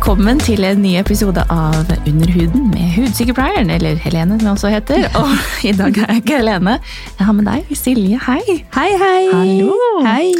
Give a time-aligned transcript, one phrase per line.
[0.00, 4.70] Velkommen til en ny episode av Under huden med hudsykepleieren, eller Helene som jeg også
[4.72, 5.02] heter.
[5.20, 6.78] Og i dag er jeg ikke Helene.
[7.18, 8.20] Jeg har med deg Silje.
[8.24, 8.40] Hei.
[8.72, 9.18] Hei, hei.
[9.28, 9.76] Hallo.
[10.06, 10.30] Hei.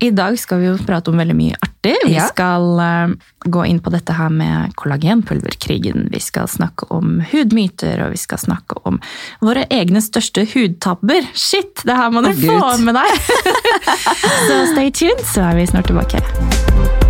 [0.00, 1.92] I dag skal vi jo prate om veldig mye artig.
[2.06, 2.30] Vi Ja.
[2.32, 3.12] skal eh,
[3.52, 6.08] gå inn på dette her med kollagenpulverkrigen.
[6.08, 8.96] Vi skal snakke om hudmyter, og vi skal snakke om
[9.44, 11.28] våre egne største hudtabber.
[11.36, 13.32] Shit, det her må du oh, få med deg!
[14.48, 17.01] så stay tuned, så er vi snart tilbake.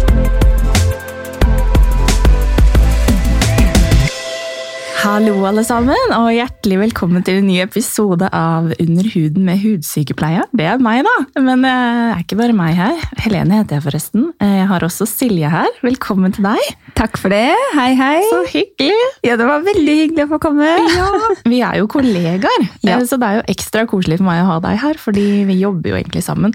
[5.02, 10.44] Hallo, alle sammen, og hjertelig velkommen til en ny episode av Under huden med hudsykepleie.
[10.54, 11.14] Det er meg, da.
[11.42, 13.00] Men eh, det er ikke bare meg her.
[13.24, 14.28] Helene heter jeg forresten.
[14.38, 15.72] Eh, Jeg har også Silje her.
[15.82, 16.68] Velkommen til deg.
[16.98, 17.48] Takk for det.
[17.74, 18.20] Hei, hei.
[18.30, 19.08] Så hyggelig.
[19.26, 20.70] Ja, det var veldig hyggelig å få komme.
[20.94, 21.08] Ja,
[21.50, 23.00] Vi er jo kollegaer, Ja.
[23.00, 25.02] eh, så det er jo ekstra koselig for meg å ha deg her.
[25.02, 26.54] Fordi vi jobber jo egentlig sammen.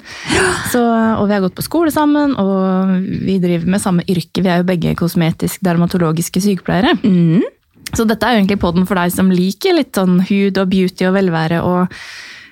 [0.72, 0.80] Så,
[1.20, 2.96] og vi har gått på skole sammen, og
[3.28, 4.40] vi driver med samme yrke.
[4.40, 6.96] Vi er jo begge kosmetisk-dermatologiske sykepleiere.
[7.04, 7.44] Mm.
[7.96, 11.14] Så dette er egentlig podden for deg som liker litt sånn hud og beauty og
[11.16, 11.94] velvære, og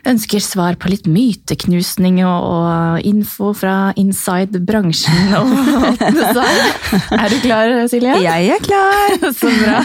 [0.05, 5.33] ønsker svar på litt myteknusning og, og info fra inside bransjen.
[5.33, 5.49] Og,
[7.17, 8.13] er du klar, Silje?
[8.21, 9.15] Jeg er klar.
[9.39, 9.79] Så bra.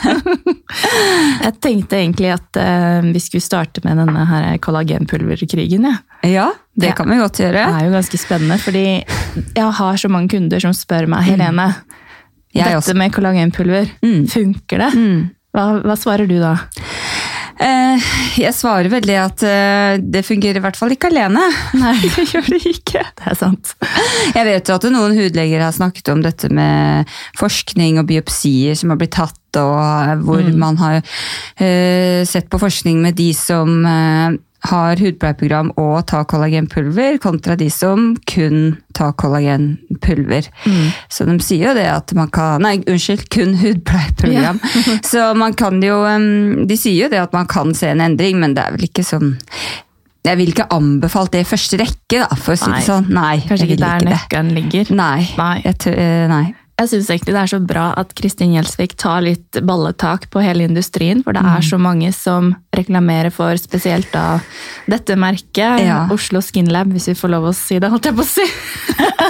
[1.40, 5.88] Jeg tenkte egentlig at eh, vi skulle starte med denne her kollagenpulverkrigen.
[5.88, 5.96] Ja.
[6.28, 7.64] Ja, det kan vi godt gjøre.
[7.64, 8.84] Det er jo ganske spennende, fordi
[9.56, 11.70] jeg har så mange kunder som spør meg, Helene,
[12.52, 12.94] Jeg dette også.
[12.98, 14.26] med kollagenpulver, Mm.
[14.28, 14.90] funker det?
[15.00, 15.30] Mm.
[15.50, 16.54] Hva, hva svarer du da?
[17.60, 21.42] Eh, jeg svarer vel det at eh, det fungerer i hvert fall ikke alene.
[21.82, 23.02] Nei, det gjør det ikke.
[23.18, 23.74] Det er sant.
[24.32, 28.94] Jeg vet jo at noen hudleger har snakket om dette med forskning og biopsier som
[28.94, 33.80] har blitt tatt, og hvor hvor man har eh, sett på forskning med de som
[33.84, 34.38] eh,
[34.68, 40.48] har hudpleieprogram og tar kollagenpulver, kontra de som kun tar kollagenpulver.
[41.08, 44.60] Så de sier jo det at man kan Nei, unnskyld, kun hudpleieprogram.
[45.10, 46.02] Så man kan jo
[46.68, 49.04] De sier jo det at man kan se en endring, men det er vel ikke
[49.06, 49.32] sånn
[50.26, 53.08] Jeg vil ikke anbefalt det i første rekke, da, for å si det sånn.
[53.16, 54.92] Nei, Kanskje ikke der nøkkelen ligger.
[54.92, 55.22] Nei.
[55.40, 55.54] Nei.
[55.64, 56.44] Jeg eh, nei.
[56.80, 60.64] Jeg syns egentlig det er så bra at Kristin Gjelsvik tar litt balletak på hele
[60.64, 61.50] industrien, for det Mm.
[61.58, 64.40] er så mange som reklamerer for spesielt da
[64.88, 66.06] dette merket, Ja.
[66.10, 68.46] Oslo Skinlab, hvis vi får lov å si det, holdt jeg på å si.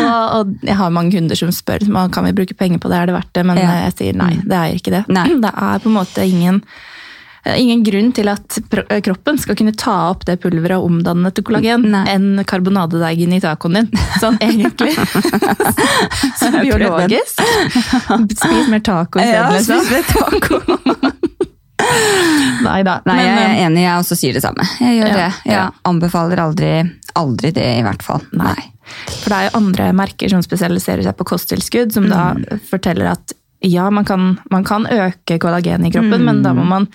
[0.00, 2.98] og, og jeg har mange kunder som spør "Hva, kan vi bruke penger på det,
[2.98, 3.70] er det verdt det, men Ja.
[3.86, 5.04] jeg sier nei, det er ikke det.
[5.08, 5.28] Nei.
[5.40, 6.62] Det er på en måte ingen
[7.56, 8.58] Ingen grunn til at
[9.06, 12.02] kroppen skal kunne ta opp det pulveret og omdanne det til kollagen Nei.
[12.12, 13.88] enn karbonadedeigen i tacoen din.
[14.22, 14.92] Sånn egentlig.
[16.40, 17.40] Så biologisk.
[18.42, 19.88] Spis mer taco Ja, isteden, liksom.
[19.88, 20.60] mer taco.
[22.60, 22.98] Nei da.
[23.08, 24.66] Nei, Men, jeg er eh, enig, jeg også sier det samme.
[24.82, 25.28] Jeg gjør Ja, det.
[25.48, 25.64] Jeg ja.
[25.88, 26.72] anbefaler aldri,
[27.18, 28.22] aldri det, i hvert fall.
[28.36, 28.58] Nei.
[29.22, 32.60] For det er jo andre merker som spesialiserer seg på kosttilskudd, som da Mm.
[32.68, 36.24] forteller at ja, man kan, man kan øke kollagen i kroppen, Mm.
[36.24, 36.88] men da må man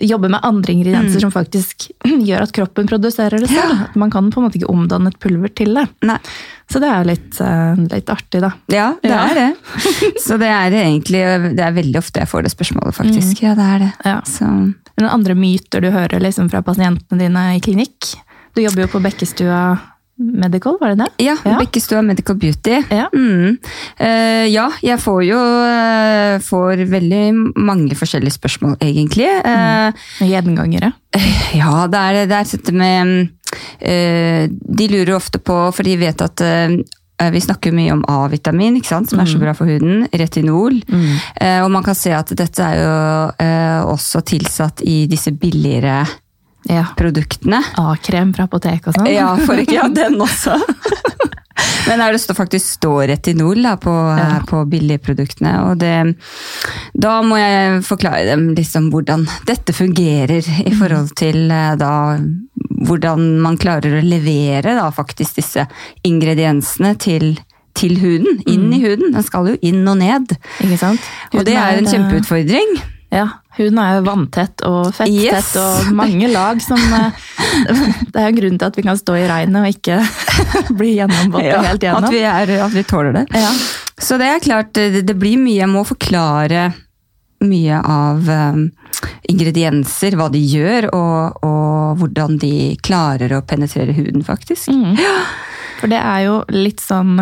[0.00, 1.86] jobbe med andre ingredienser som faktisk
[2.28, 3.86] gjør at kroppen produserer det selv.
[3.88, 5.86] At Man kan på en måte ikke omdanne et pulver til det.
[6.04, 6.18] Nei.
[6.68, 8.50] Så det er jo litt, eh, litt artig, da.
[8.72, 9.22] Ja, det Ja.
[9.30, 9.48] er det.
[10.26, 11.22] Så det er egentlig
[11.56, 13.42] Det er veldig ofte jeg får det spørsmålet, faktisk.
[13.42, 13.92] Ja, det er det.
[14.04, 14.20] Ja.
[14.28, 14.50] Så,
[14.96, 18.14] Noen andre myter du hører liksom fra pasientene dine i klinikk?
[18.56, 19.78] Du jobber jo på Bekkestua
[20.16, 21.24] Medical, var det det?
[21.26, 21.58] ja, Ja.
[21.60, 22.78] Bekkestua Medical Beauty.
[22.90, 23.08] Ja.
[23.12, 23.58] Mm.
[24.00, 27.22] Uh, ja, jeg får jo uh, får veldig
[27.60, 29.28] mange forskjellige spørsmål, egentlig.
[29.28, 29.92] Eh,
[30.24, 30.92] Gjengangere.
[31.56, 32.36] Ja, det er det.
[32.36, 33.28] Er dette med
[34.78, 36.42] De lurer ofte på, for de vet at
[37.32, 40.04] vi snakker mye om A-vitamin, som er så bra for huden.
[40.12, 40.82] Retinol.
[41.40, 46.02] Eh, og man kan se at dette er jo også tilsatt i disse billigere
[46.68, 46.86] Ja.
[46.98, 47.60] produktene.
[47.78, 49.08] A-krem fra apotek og sånn.
[49.12, 50.56] Ja, for ikke ja, den også.
[51.86, 54.40] Men her det står faktisk står retinol da, på, Ja.
[54.48, 55.52] på billigproduktene.
[55.70, 55.92] Og det,
[56.98, 61.92] da må jeg forklare dem liksom hvordan dette fungerer i forhold til eh, da
[62.86, 65.64] hvordan man klarer å levere da faktisk disse
[66.06, 67.32] ingrediensene til,
[67.78, 68.42] til huden.
[68.50, 69.14] Inn i huden.
[69.14, 70.36] Den skal jo inn og ned.
[70.66, 71.08] Ikke sant?
[71.32, 72.76] Og det er en kjempeutfordring.
[73.14, 75.52] Ja, huden er jo vanntett og fetttett Yes.
[75.60, 77.26] og mange lag som eh,
[78.12, 80.00] Det er jo grunnen til at vi kan stå i regnet og ikke
[80.78, 82.10] bli gjennomvåte Ja, helt at, gjennom.
[82.12, 83.26] vi er, at vi tåler det.
[83.34, 83.52] Ja.
[83.96, 85.60] Så det er klart, det, blir mye.
[85.62, 86.66] Jeg må forklare
[87.46, 88.62] mye av um,
[89.28, 92.52] ingredienser, hva de gjør, og, og hvordan de
[92.84, 94.68] klarer å penetrere huden, faktisk.
[94.72, 94.96] Mm.
[95.80, 97.18] For det er jo litt sånn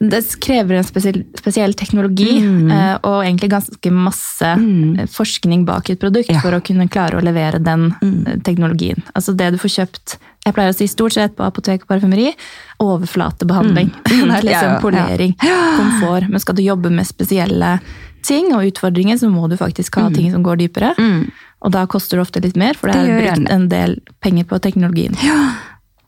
[0.00, 2.70] Det krever en spesiell, spesiell teknologi Mm.
[2.70, 5.06] eh, og egentlig ganske masse mm.
[5.14, 6.40] forskning bak et produkt Ja.
[6.40, 8.42] for å kunne klare å levere den mm.
[8.42, 9.02] teknologien.
[9.14, 12.34] Altså det du får kjøpt jeg pleier å si stort sett på apotek og parfymeri,
[12.84, 13.92] overflatebehandling.
[14.04, 14.80] Det er liksom ja, liksom ja.
[14.82, 15.36] polering,
[15.78, 16.28] komfort.
[16.28, 17.78] Men skal du jobbe med spesielle
[18.24, 20.92] ting og utfordringer, så må du faktisk ha ting som går dypere.
[21.64, 23.06] Og da koster det ofte litt mer, for det Mm.
[23.06, 25.16] Det er brukt en del penger på teknologien.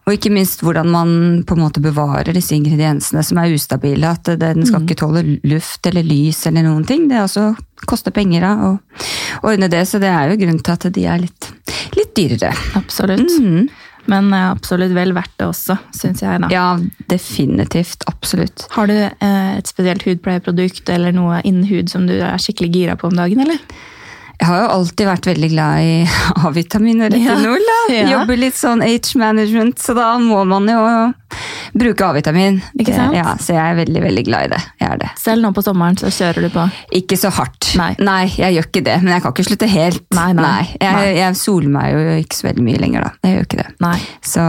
[0.07, 1.09] Og ikke minst hvordan man
[1.43, 4.13] på en måte bevarer disse ingrediensene som er ustabile.
[4.15, 7.09] At den skal ikke tåle luft eller lys eller noen ting.
[7.11, 7.49] Det også
[7.91, 8.77] koster penger å
[9.43, 11.51] ordne det, så det er jo grunnen til at de er litt,
[11.99, 12.55] litt dyrere.
[12.79, 13.35] Absolutt.
[13.43, 13.67] Mm.
[14.07, 16.39] Men eh, absolutt vel verdt det også, syns jeg.
[16.45, 16.53] da.
[16.55, 16.69] Ja,
[17.11, 18.07] definitivt.
[18.07, 18.69] Absolutt.
[18.79, 22.95] Har du eh, et spesielt hudpleieprodukt eller noe innen hud som du er skikkelig gira
[23.01, 23.59] på om dagen, eller?
[24.37, 25.93] Jeg har jo alltid vært veldig glad i
[26.47, 27.63] A-vitamin og retinol.
[27.71, 27.77] da.
[27.95, 28.07] Ja.
[28.13, 30.81] Jobber litt sånn age management, så da må man jo
[31.77, 32.59] bruke A-vitamin.
[32.79, 33.17] Ikke sant?
[33.17, 34.61] Ja, så jeg er veldig, veldig glad i det.
[34.83, 35.11] Jeg er det.
[35.21, 36.67] Selv nå på sommeren så kjører du på.
[37.01, 37.73] Ikke så hardt.
[37.81, 37.91] Nei.
[38.01, 38.99] nei, jeg gjør ikke det.
[39.05, 40.05] Men jeg kan ikke slutte helt.
[40.17, 40.61] Nei, nei.
[40.83, 41.07] Nei.
[41.19, 43.27] jeg soler meg jo ikke så veldig mye lenger, da.
[43.27, 43.69] Jeg gjør ikke det.
[43.85, 43.97] Nei.
[44.35, 44.45] Så,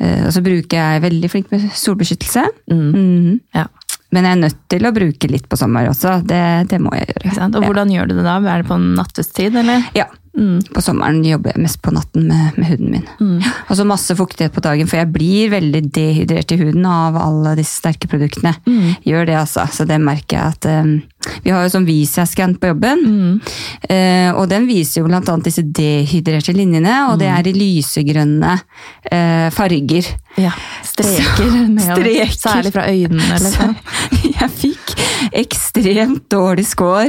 [0.00, 2.46] eh, og så bruker jeg veldig flink med solbeskyttelse.
[2.72, 2.86] Mm.
[2.92, 3.34] Mhm.
[3.56, 3.66] Ja,
[4.14, 6.20] Men jeg er nødt til å bruke litt på sommer også.
[6.26, 7.48] Det, det må jeg gjøre.
[7.48, 8.38] Og hvordan gjør du det da?
[8.38, 9.90] Er det på nattestid, eller?
[9.98, 10.06] Ja.
[10.36, 10.60] Mm.
[10.68, 13.06] På sommeren jobber jeg mest på natten med, med huden min.
[13.70, 17.54] Og så masse fuktighet på dagen, for jeg blir veldig dehydrert i huden av alle
[17.56, 18.52] disse sterke produktene.
[19.08, 19.64] Gjør det, altså.
[19.72, 20.98] Så det merker jeg at um,
[21.44, 23.40] Vi har jo sånn Visa-scan på jobben,
[23.88, 28.54] eh, og den viser jo annet disse dehydrerte linjene, og det er i lysegrønne
[29.10, 30.12] eh, farger.
[30.36, 30.52] Ja,
[30.84, 32.02] streker nedover.
[32.02, 32.34] Streker.
[32.36, 33.70] Særlig fra øynene, eller så,
[34.26, 34.94] Jeg fikk
[35.32, 37.08] ekstremt dårlig score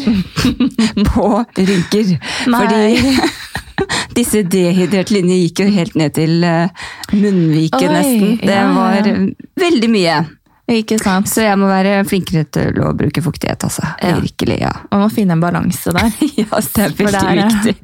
[1.12, 2.16] på rynker.
[2.54, 2.62] Nei.
[2.62, 3.58] Fordi
[4.18, 8.36] disse dehydrerte linjer gikk jo helt ned til eh, munnviket Oi, nesten.
[8.42, 9.12] Det ja, ja, var
[9.68, 10.18] veldig mye.
[10.68, 11.30] Ikke sant?
[11.32, 13.86] Så jeg må være flinkere til å bruke fuktighet, altså.
[14.04, 14.18] Ja.
[14.20, 14.74] Virkelig, ja.
[14.92, 16.10] Man må finne en balanse der.
[16.42, 17.76] Ja, det er veldig det er- viktig.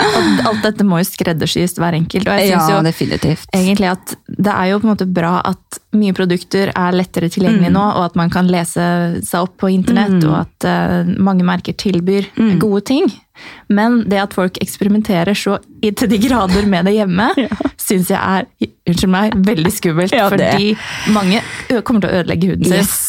[0.00, 2.28] Og alt dette må jo skreddersys hver enkelt.
[2.30, 3.50] Og jeg Ja, jo definitivt.
[3.52, 7.72] egentlig at det er jo på en måte bra at mye produkter er lettere tilgjengelig
[7.74, 8.86] nå, og at man kan lese
[9.26, 12.30] seg opp på internett, og at uh, mange merker tilbyr
[12.62, 13.10] gode ting.
[13.68, 17.28] Men det at folk eksperimenterer så til de grader med det hjemme,
[17.88, 18.48] syns jeg er
[18.92, 20.14] unnskyld meg, veldig skummelt.
[20.16, 20.72] Ja, fordi
[21.14, 21.42] mange
[21.84, 22.80] kommer til å ødelegge huden sin.
[22.82, 23.04] Yes.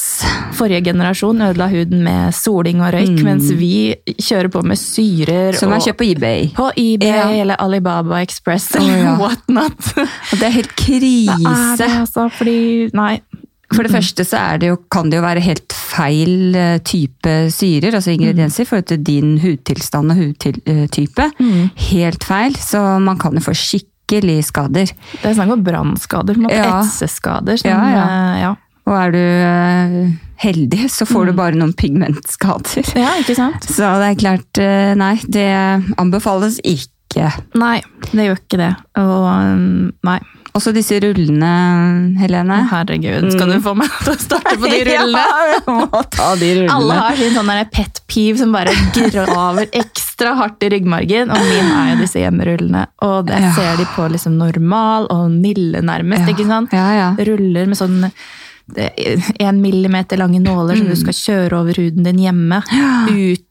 [0.58, 5.72] Forrige generasjon ødela huden med soling og røyk, mens vi kjører på med syrer Som
[5.72, 6.50] man kjøper på eBay.
[6.58, 7.30] på eBay Ja.
[7.44, 9.16] eller Alibaba Express eller ja.
[9.20, 9.94] whatnot.
[10.32, 11.38] Det er helt krise.
[11.40, 13.20] Det er det, altså, fordi Nei.
[13.70, 17.94] For det første så det jo, kan det jo være helt feil eh, type syrer,
[18.00, 21.28] altså ingredienser, i forhold til din hudtilstand og hudtype.
[21.92, 23.89] Helt feil, så man kan jo få skikkelig
[24.44, 24.90] skader.
[25.22, 26.82] Det er snakk om brannskader, Ja.
[26.82, 27.58] etseskader.
[27.58, 28.04] Sånn, Ja, ja.
[28.36, 28.56] eh, ja.
[28.90, 30.12] Og er du eh,
[30.42, 32.84] heldig, så får du bare noen pigmentskader.
[32.98, 33.62] ja, ikke sant?
[33.70, 35.48] Så det er klart, eh, nei, det
[35.98, 36.90] anbefales ikke.
[37.60, 37.80] Nei,
[38.14, 38.74] det gjør ikke det.
[39.02, 40.20] Og um, nei.
[40.58, 41.50] Også disse rullene,
[42.20, 42.56] Helene.
[42.72, 45.22] Herregud, skal du få meg til å starte på de rullene?
[45.22, 46.74] Ja, jeg må ta de rullene.
[46.74, 48.74] Alle har sin sånn pet peeve som bare
[49.14, 52.88] graver ekstra hardt i ryggmargen, og min er jo disse hjemmerullene.
[53.06, 53.54] Og det Ja.
[53.56, 56.34] ser de på liksom normal og Nille nærmest, Ja.
[56.34, 56.74] ikke sant?
[56.74, 57.10] Ja, ja.
[57.30, 58.12] Ruller med sånn
[59.40, 61.02] en millimeter lange nåler som du Mm.
[61.02, 62.62] skal kjøre over huden din hjemme.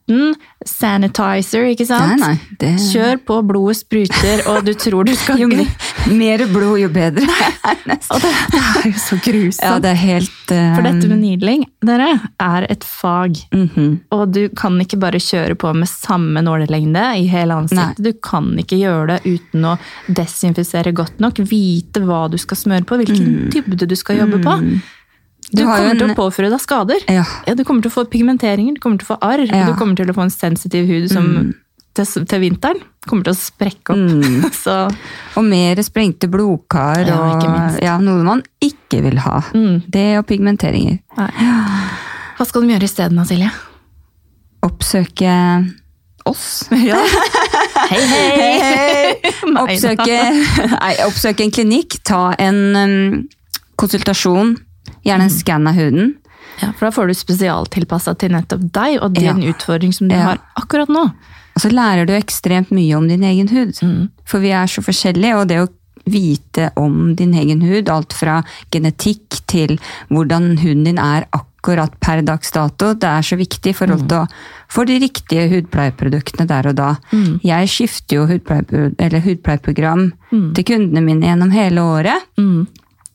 [0.08, 0.34] Uten
[0.64, 2.19] sanitizer, ikke sant?
[2.20, 5.49] Nei, nei, det- Kjør på, blodet spruter, og du tror du skal Jo
[6.16, 7.26] mer, blod, jo bedre.
[8.09, 9.62] Og det, det er jo så grusomt.
[9.64, 12.09] Ja, det er helt eh, For dette med needling, dere,
[12.40, 13.37] er et fag.
[13.52, 14.00] mhm.
[14.14, 18.00] Og du kan ikke bare kjøre på med samme nålelengde i hele ansiktet.
[18.04, 19.76] Du kan ikke gjøre det uten å
[20.09, 21.38] desinfisere godt nok.
[21.49, 24.56] Vite hva du skal smøre på, hvilken dybde du skal jobbe på.
[25.49, 25.64] Du, Mm.
[25.64, 25.99] Du kommer en...
[25.99, 27.05] til å påføre deg skader.
[27.09, 27.25] Ja.
[27.55, 29.67] du kommer til å få pigmenteringer, du kommer til å få arr, Ja.
[29.67, 31.55] du kommer til å få en sensitiv hud som
[31.97, 34.52] til, til vinteren kommer til å sprekke opp.
[34.64, 34.75] Så
[35.38, 39.40] Og mer sprengte blodkar, Ja, og ja, noe man ikke vil ha.
[39.57, 39.83] Mm.
[39.88, 41.00] Det og pigmenteringer.
[41.17, 43.50] Hva skal de gjøre isteden, Silje?
[44.69, 45.33] Oppsøke
[46.28, 46.69] oss.
[46.90, 47.00] Ja.
[47.88, 48.31] Hei, hei!
[48.37, 49.33] hei, hei.
[49.62, 50.17] Oppsøke,
[50.75, 52.97] nei, oppsøke en klinikk, ta en um,
[53.81, 54.50] konsultasjon,
[55.04, 56.14] gjerne en skann av huden.
[56.62, 59.52] Ja, for da får du spesialtilpassa til nettopp deg og din Ja.
[59.52, 60.23] utfordring som du Ja.
[60.23, 61.04] har akkurat nå.
[61.57, 63.75] Og så lærer du ekstremt mye om din egen hud.
[63.83, 64.09] Mm.
[64.25, 65.68] For vi er så forskjellige, og det å
[66.07, 68.42] vite om din egen hud, alt fra
[68.73, 69.78] genetikk til
[70.11, 74.09] hvordan huden din er akkurat per dags dato, det er så viktig i forhold Mm.
[74.09, 74.28] til å
[74.71, 76.97] få de riktige hudpleieproduktene der og da.
[77.12, 77.40] Mm.
[77.42, 80.12] Jeg skifter jo hudpleie, hudpleieprogram
[80.54, 82.23] til kundene mine gjennom hele året.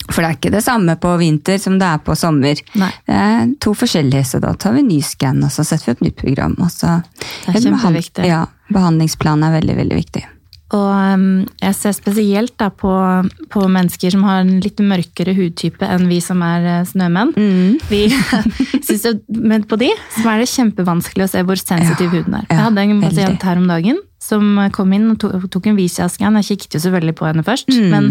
[0.10, 2.60] For det er ikke det samme på vinter som det er på sommer.
[2.80, 2.92] Nei.
[3.08, 6.06] Det er to forskjellige, så da tar vi ny skann, og så setter vi opp
[6.10, 6.58] nytt program.
[6.60, 7.00] Og så,
[7.46, 8.28] Det er kjempeviktig.
[8.28, 10.26] Ja, behandlingsplanen er veldig, veldig viktig.
[10.74, 11.26] Og um,
[11.62, 12.92] jeg ser spesielt da på,
[13.54, 17.34] på mennesker som har en litt mørkere hudtype enn vi som er eh, snømenn.
[17.38, 17.76] Mm.
[17.92, 18.08] Vi
[18.88, 22.40] synes jo, Men på de så er det kjempevanskelig å se hvor sensitiv Ja, huden
[22.40, 22.48] er.
[22.48, 25.20] ja, jeg hadde en pasient her om dagen som kom inn og
[25.52, 26.40] tok en Visia-scan.
[26.40, 27.70] Jeg kikket jo selvfølgelig på henne først.
[27.70, 27.90] Mm.
[27.92, 28.10] men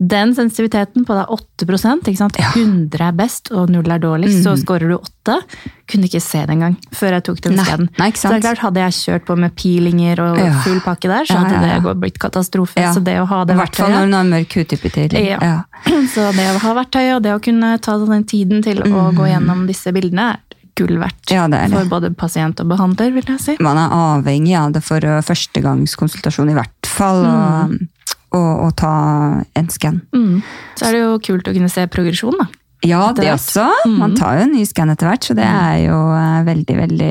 [0.00, 2.38] den sensitiviteten på da 8 ikke sant?
[2.40, 5.36] 100 er best og 0 er dårligst, så scorer du 8.
[5.90, 7.90] Kunne ikke se det engang før jeg tok den skaden.
[8.16, 10.54] Så det er klart, hadde jeg kjørt på med peelinger og Ja.
[10.64, 11.80] full pakke der, så hadde ja, ja.
[11.84, 12.80] det blitt katastrofe.
[12.94, 15.18] Så det å ha det I hvert fall når du har mørk hudtype til.
[15.20, 15.64] Ja.
[16.14, 19.28] Så det å ha verktøyet og det å kunne ta den tiden til å gå
[19.28, 21.28] gjennom disse bildene, er gull verdt.
[21.28, 21.36] Mm.
[21.36, 21.76] Ja, det det.
[21.76, 23.56] For både pasient og behandler, vil jeg si.
[23.60, 27.76] Man er avhengig av det for uh, førstegangskonsultasjon i hvert fall, og,
[28.36, 28.94] og, å ta
[29.58, 30.02] en skann.
[30.14, 30.40] Mm.
[30.78, 32.48] Så er det jo kult å kunne se progresjon, da.
[32.80, 33.66] Ja, det også.
[33.92, 37.10] Man tar jo en ny skann etter hvert, så det er jo uh, veldig, veldig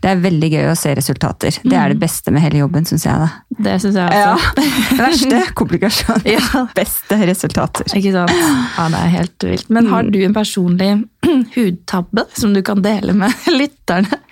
[0.00, 1.58] Det er veldig gøy å se resultater.
[1.60, 3.20] Det er det beste med hele jobben, syns jeg.
[3.20, 3.58] da.
[3.68, 4.54] Det syns jeg også.
[4.62, 6.24] Det verste komplikasjon.
[6.32, 6.64] Ja.
[6.78, 7.90] Beste resultater.
[8.00, 8.32] Ikke sant?
[8.32, 9.68] Ja, det er helt vilt.
[9.74, 10.90] Men har du en personlig
[11.56, 14.22] hudtabbe som du kan dele med lytterne?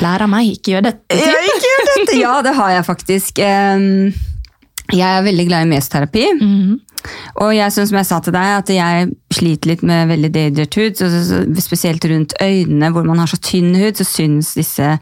[0.00, 1.18] Lær av meg, ikke gjør dette.
[1.18, 2.18] Ja, ikke gjør dette!
[2.20, 3.42] Ja, det har jeg faktisk.
[3.42, 4.12] Em,
[4.92, 6.24] Jeg er veldig glad i mesterapi.
[6.40, 6.78] Mm -hmm.
[7.34, 10.74] Og jeg synes, som jeg sa til deg, at jeg sliter litt med veldig dehydrert
[10.74, 11.56] hud.
[11.60, 14.98] Spesielt rundt øynene, hvor man har så tynn hud, så syns disse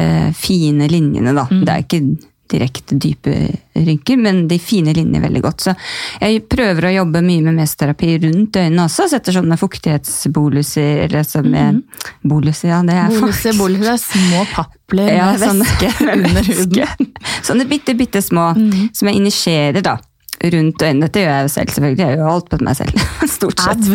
[0.00, 1.46] uh, fine linjene, da.
[1.50, 2.16] Det er ikke
[2.52, 3.32] direkte dype
[3.74, 5.64] rynker, men de fine linjene veldig godt.
[5.64, 5.74] Så
[6.20, 9.08] jeg prøver å jobbe mye med mesoterapi rundt øynene også.
[9.10, 11.82] Setter sånne fuktighetsboluser, eller så med
[12.24, 17.12] Boluser, ja, det er Boluser, boluser er små papler Ja, med sånne- væske under huden.
[17.44, 18.50] Sånne bitte, bitte små
[18.92, 19.96] som jeg injiserer da.
[20.44, 21.06] Rundt øynene.
[21.06, 22.04] Dette gjør jeg jo selv, selvfølgelig.
[22.04, 23.04] Jeg gjør alt på meg selv.
[23.36, 23.86] Stort sett.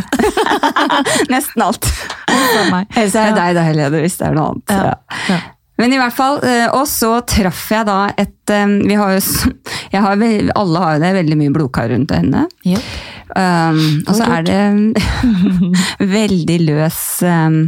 [1.33, 1.85] Nesten alt.
[2.29, 4.73] Ellers er det deg da, Helene, hvis det er noe annet.
[4.73, 4.93] Ja.
[5.29, 5.39] Ja.
[5.79, 9.51] Men i hvert fall, eh, og så traff jeg da et eh, vi har jo,
[9.95, 10.25] har,
[10.59, 12.47] Alle har jo det, veldig mye blodkar rundt øynene.
[12.67, 12.81] Ja.
[13.29, 14.61] Um, og så er det
[16.17, 17.59] veldig løs um,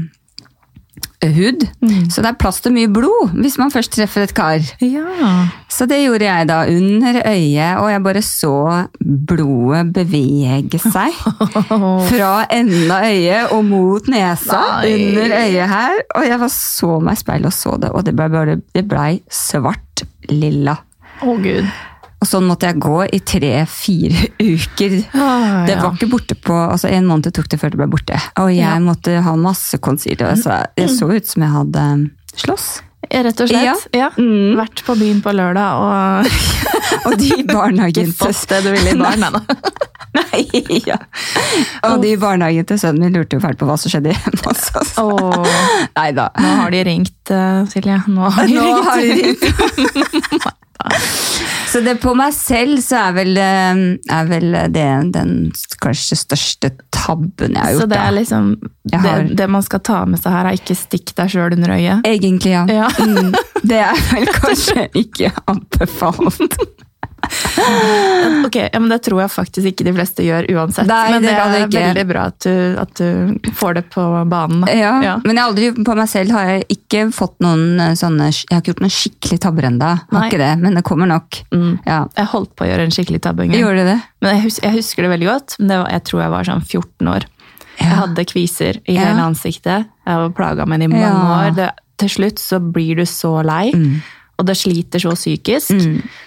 [1.35, 1.65] hud.
[2.09, 4.63] Så det er plass til mye blod hvis man først treffer et kar.
[4.81, 5.47] ja.
[5.71, 8.55] Så det gjorde jeg da under øyet, og jeg bare så
[8.99, 11.15] blodet bevege seg.
[12.11, 14.91] Fra enden av øyet og mot nesa Nei.
[14.95, 16.01] under øyet her.
[16.19, 19.07] Og jeg var så meg i speilet og så det, og det ble, det ble
[19.31, 20.75] svart lilla.
[21.21, 21.69] Å, gud.
[22.21, 24.93] Og sånn måtte jeg gå i tre-fire uker.
[25.17, 25.81] Ah, Det ja.
[25.81, 28.19] var ikke borte på, altså En måned tok det før det ble borte.
[28.37, 28.75] Og jeg Ja.
[28.79, 30.35] måtte ha masse concealer.
[30.37, 32.03] Så jeg så ut som jeg hadde um,
[32.37, 32.69] slåss.
[33.11, 33.87] Rett og slett.
[33.97, 34.11] Ja.
[34.15, 34.53] Mm.
[34.59, 36.29] Vært på byen på lørdag og
[37.09, 39.41] Og de barnehagen til det du ville i barn, nei,
[40.11, 40.41] Nei,
[40.85, 40.97] ja.
[41.87, 44.63] Og de barnehagen til sønnen min lurte jo fælt på hva som skjedde hjemme hos
[44.75, 44.91] oss.
[44.99, 45.41] Oh.
[45.97, 46.25] Nei da.
[46.37, 47.97] nå har de ringt, eh, Silje.
[48.11, 48.85] Nå har de Nå ringt.
[48.85, 49.43] har de ringt.
[51.71, 55.31] Så det på meg selv så er vel, eh, er vel det den
[55.81, 57.89] kanskje største tabben jeg har Så gjort.
[57.93, 58.49] det er liksom
[58.93, 61.69] har- det, det man skal ta med seg her, er ikke stikk deg sjøl under
[61.77, 62.03] øyet.
[62.05, 62.65] Egentlig, ja.
[62.67, 62.89] Ja.
[62.99, 63.31] Mm,
[63.71, 66.59] det er vel kanskje ikke anbefalt.
[68.45, 70.87] Ok, ja, men Det tror jeg faktisk ikke de fleste gjør uansett.
[70.89, 74.65] Nei, men det det, er veldig bra at du, at du får det på banen.
[74.69, 75.15] Ja, Ja.
[75.25, 78.61] Men jeg aldri, på meg selv har jeg ikke fått noen eh, sånne Jeg har
[78.61, 79.91] ikke gjort noen skikkelig tabber ennå.
[80.61, 81.41] Men det kommer nok.
[81.53, 81.79] Mm.
[81.85, 82.01] Ja.
[82.17, 83.61] Jeg holdt på å gjøre en skikkelig tabbe en gang.
[83.63, 83.99] Gjorde du det?
[84.21, 85.55] Men jeg, hus jeg husker det veldig godt.
[85.59, 87.27] Men det var, jeg tror jeg var sånn 14 år.
[87.81, 89.87] Jeg hadde kviser i hele ansiktet.
[90.05, 91.53] Jeg var plaga med det i mange år.
[91.57, 91.69] Det,
[92.01, 94.01] til slutt så blir du så lei, Mm.
[94.41, 95.73] og det sliter så psykisk.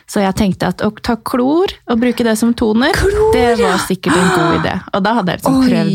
[0.07, 3.79] Så jeg tenkte at å ta klor og bruke det som toner, Klor, det var
[3.87, 4.75] sikkert en god idé.
[4.93, 5.95] Og da hadde jeg liksom prøvd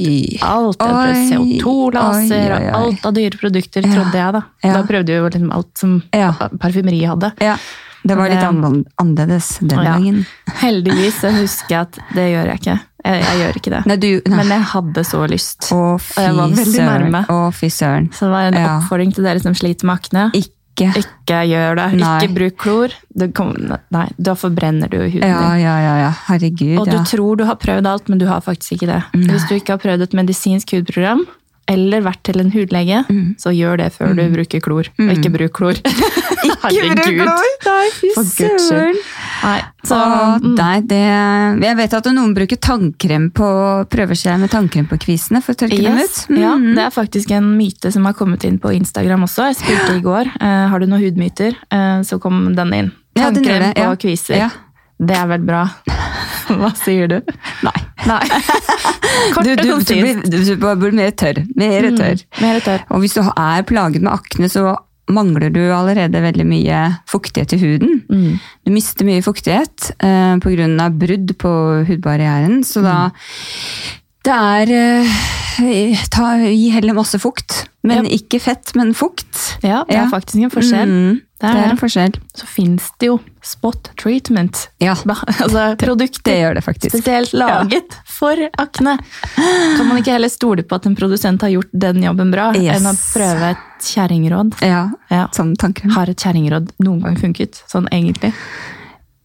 [0.50, 0.80] alt.
[0.80, 4.42] Jeg hadde prøvd CO2-laser og alt av dyre produkter, trodde jeg da.
[4.66, 6.32] Da prøvde jeg jo liksom alt som Ja.
[6.58, 7.32] parfymeriet hadde.
[7.44, 7.58] Ja.
[8.02, 9.98] Det var litt annerledes- den Ja.
[10.64, 12.80] Heldigvis så husker jeg at det gjør jeg ikke.
[13.06, 13.82] Jeg, jeg gjør ikke det.
[13.88, 14.38] Nei, du nei.
[14.38, 15.68] Men jeg hadde så lyst.
[15.72, 17.22] Å, fy jeg var veldig nærme.
[17.32, 18.10] Å, fy søren.
[18.12, 20.32] Så det var en oppfordring til dere som sliter med akne.
[20.36, 20.56] Ikke.
[21.00, 21.88] Ikke gjør det.
[22.00, 22.14] Nei.
[22.24, 22.94] Ikke bruk klor.
[23.20, 23.52] Det kom,
[23.92, 25.62] nei, da forbrenner du huden Ja, din.
[25.66, 25.96] ja, ja.
[26.06, 26.12] ja.
[26.30, 27.04] Herregud, Og du ja.
[27.04, 29.02] tror du har prøvd alt, men du har faktisk ikke det.
[29.28, 31.26] Hvis du ikke har prøvd et medisinsk hudprogram,
[31.70, 33.36] eller vært til en hudlege, Mm.
[33.38, 34.90] så gjør det før du bruker klor.
[35.00, 35.78] Og ikke bruk klor.
[36.64, 37.26] Herregud.
[37.66, 39.00] Nei, fy For guds skyld.
[39.44, 39.98] Nei, så,
[40.44, 40.56] mm.
[40.58, 41.00] nei, det
[41.64, 43.50] Jeg vet at noen bruker tannkrem på
[43.92, 46.26] Prøver seg med tannkrem på kvisene for å tørke dem Yes.
[46.30, 46.38] ut.
[46.38, 46.74] Ja, Mm.
[46.76, 49.48] det er faktisk en myte som har kommet inn på Instagram også.
[49.50, 50.32] Jeg spurte i går.
[50.42, 52.92] Eh, har du noen hudmyter, eh, så kom den inn.
[53.16, 53.90] Ja, den det, ja.
[53.94, 54.52] på kviser.
[55.00, 55.70] Det er vel bra.
[56.50, 57.22] Hva sier du?
[57.64, 57.89] Nei.
[58.08, 58.24] Nei.
[59.44, 60.38] Du, du, du, blir, du,
[60.80, 61.42] blir mer tørr.
[61.60, 62.22] Mer tørr.
[62.40, 62.84] Mer tørr.
[62.94, 64.72] Og hvis du er plaget med akne, så
[65.12, 66.80] mangler du allerede veldig mye
[67.10, 68.02] fuktighet i huden.
[68.10, 68.38] Mm.
[68.66, 70.90] Du mister mye fuktighet eh, pga.
[70.94, 71.54] brudd på
[71.90, 72.62] hudbarrieren.
[72.64, 72.98] Så da
[74.30, 77.64] Det er eh, ta, Gi heller masse fukt.
[77.82, 78.12] Men Ja.
[78.20, 79.26] ikke fett, men fukt.
[79.64, 80.10] Ja, det er Ja.
[80.12, 80.88] faktisk en forskjell.
[80.92, 82.14] Mm, Det er det er en forskjell.
[82.36, 84.68] Så fins det jo spot treatment.
[84.80, 84.94] Ja,
[85.40, 86.92] Altså produkter det gjør det faktisk.
[86.98, 89.00] spesielt laget for akne.
[89.78, 92.82] Kan man ikke heller stole på at en produsent har gjort den jobben bra, Yes.
[92.82, 94.62] enn å prøve et kjerringråd?
[94.62, 95.28] Ja, Ja.
[95.32, 95.90] sånn tanker.
[95.92, 98.34] Har et kjerringråd noen gang funket, sånn egentlig?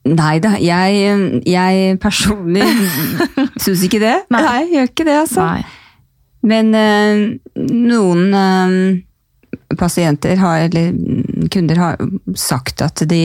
[0.05, 2.67] Nei da, jeg, jeg personlig
[3.65, 4.19] syns ikke det.
[4.35, 4.43] Nei.
[4.45, 5.47] Nei, gjør ikke det, altså.
[5.49, 5.65] Nei.
[6.45, 7.23] Men øh,
[7.73, 8.75] noen øh,
[9.81, 10.93] pasienter har, eller
[11.53, 12.05] kunder har
[12.37, 13.23] sagt at de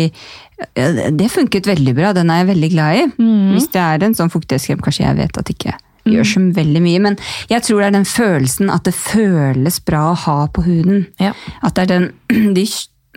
[0.75, 3.03] Det funket veldig bra, den er jeg veldig glad i.
[3.19, 3.51] Mm.
[3.55, 5.75] Hvis det er en sånn fuktighetskrem, kanskje jeg vet at det ikke
[6.09, 6.99] gjør så veldig mye.
[7.03, 7.19] Men
[7.51, 11.05] jeg tror det er den følelsen at det føles bra å ha på huden.
[11.21, 11.31] Ja.
[11.63, 12.65] At det er den de,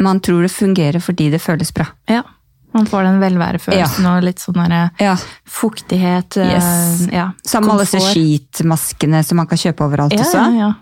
[0.02, 1.90] Man tror det fungerer fordi det føles bra.
[2.11, 2.25] ja.
[2.74, 5.16] Man får den velværefølelsen og litt sånn der Ja,
[5.48, 6.36] fuktighet.
[6.40, 7.08] eh, Yes.
[7.12, 7.30] Ja.
[7.44, 10.38] Sammen med alle disse skitmaskene som man kan kjøpe overalt Ja, også.
[10.38, 10.72] ja, ja.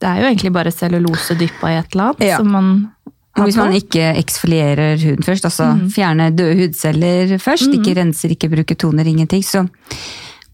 [0.00, 2.36] Det er jo egentlig bare cellulose dyppa i et eller annet Ja.
[2.38, 2.90] som man
[3.38, 8.48] Og hvis man ikke eksfolierer huden først, altså fjerne døde hudceller først, ikke renser, ikke
[8.48, 9.68] bruker toner, ingenting, så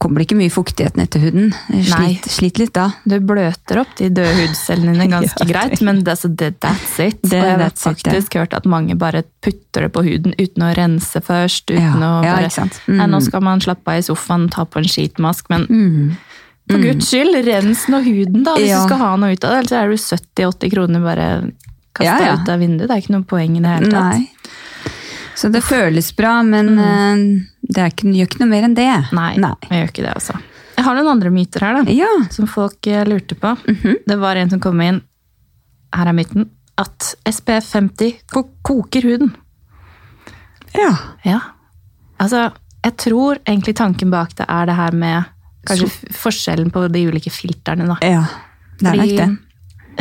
[0.03, 1.53] kommer det ikke mye fuktighet ned til huden.
[1.87, 2.89] Slit, slit litt da.
[3.07, 6.97] Du bløter opp de døde hudcellene dine ganske Ja, greit, men det, altså, det, that's
[7.05, 7.21] it.
[7.23, 10.67] Det- og jeg har faktisk it, hørt at mange bare putter det på huden uten
[10.67, 11.71] å rense først.
[11.71, 12.81] Uten Ja, å ja, bare, ikke sant.
[12.91, 13.27] Nei, nå Mm.
[13.31, 16.17] skal man slappe av i sofaen, ta på en skitmask, men Mm.
[16.69, 18.83] for guds skyld, rens nå huden da, hvis Ja.
[18.83, 19.59] du skal ha noe ut av det.
[19.71, 21.53] Ellers er du 70-80 kroner bare
[21.95, 22.35] kasta Ja, ja.
[22.43, 22.89] ut av vinduet.
[22.89, 24.19] Det er ikke noe poeng i det hele tatt.
[24.19, 24.29] Nei.
[25.35, 28.89] Så det føles bra, men eh, det er ikke, gjør ikke noe mer enn det.
[29.09, 29.13] Mm.
[29.19, 29.55] Nei, Nei.
[29.69, 30.39] jeg gjør ikke det, altså.
[30.77, 31.93] Jeg har noen andre myter her, da.
[31.95, 32.09] Ja.
[32.33, 33.55] som folk eh, lurte på.
[33.69, 33.99] Mhm.
[34.09, 35.03] Det var en som kom inn,
[35.95, 36.49] her er myten,
[36.81, 38.15] at SPF 50
[38.65, 39.35] koker huden.
[40.75, 40.91] ja.
[41.25, 41.41] Ja.
[42.23, 42.51] Altså,
[42.85, 45.25] jeg tror egentlig tanken bak det er det her med
[45.67, 47.97] kanskje f- forskjellen på de ulike filterne, da.
[48.03, 48.25] Ja.
[48.81, 49.29] Det er nok det.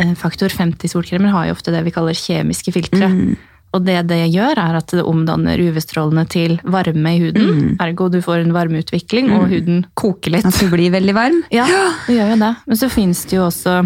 [0.02, 3.08] eh, faktor 50 solkremer har jo ofte det vi kaller kjemiske filtre.
[3.08, 3.36] Mm.
[3.72, 7.46] Og det det gjør, er at det omdanner UV-strålene til varme i huden.
[7.56, 7.76] Mm.
[7.80, 10.44] Ergo du får en varmeutvikling, og huden koker litt.
[10.44, 11.38] At du blir veldig varm.
[11.50, 11.64] Ja,
[12.06, 12.50] det gjør jo det.
[12.66, 13.78] Men så finnes det jo også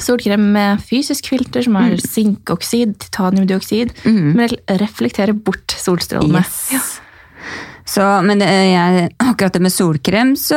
[0.00, 1.92] solkrem med fysisk filter, som Mm.
[1.92, 6.40] er sinkoksid, titaniumdioksid, som men reflekterer bort solstrålene.
[6.72, 7.00] Yes.
[7.84, 10.56] Så, men jeg, akkurat det med solkrem, så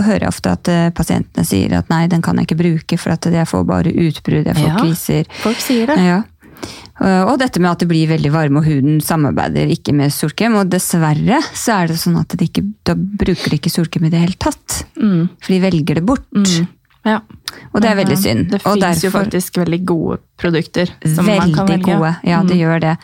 [0.00, 3.10] hører jeg ofte at eh, pasientene sier at nei, den kan jeg ikke bruke, for
[3.12, 4.76] at jeg får bare utbrudd, jeg får Ja.
[4.78, 5.26] kviser.
[5.42, 5.98] Folk sier det.
[5.98, 6.22] Ja.
[7.00, 10.58] Eh, Og dette med at det blir veldig varme, og huden samarbeider ikke med solkrem.
[10.60, 14.12] Og dessverre så er det sånn at de ikke, da bruker de ikke solkrem i
[14.12, 14.82] det hele tatt.
[15.00, 15.28] Mm.
[15.40, 16.26] For de velger det bort.
[16.36, 16.68] Mm.
[17.04, 17.20] Ja.
[17.72, 18.44] Og det er veldig eh, synd.
[18.52, 21.82] Det og finnes jo faktisk veldig gode produkter som man Veldig kan velge.
[21.82, 21.98] Mm.
[21.98, 22.12] gode.
[22.30, 22.96] Ja, det gjør det.